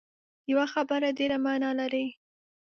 [0.51, 2.05] یوه خبره ډېره معنا لري